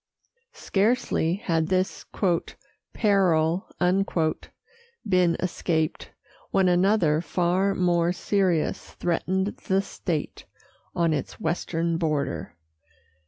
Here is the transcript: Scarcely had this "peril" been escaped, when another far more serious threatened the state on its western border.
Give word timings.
Scarcely 0.57 1.35
had 1.35 1.67
this 1.67 2.07
"peril" 2.91 3.69
been 5.07 5.37
escaped, 5.39 6.09
when 6.49 6.67
another 6.67 7.21
far 7.21 7.75
more 7.75 8.11
serious 8.11 8.93
threatened 8.95 9.57
the 9.67 9.83
state 9.83 10.45
on 10.95 11.13
its 11.13 11.39
western 11.39 11.97
border. 11.99 12.55